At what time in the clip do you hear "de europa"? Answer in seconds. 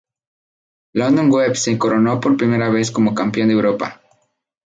3.49-4.01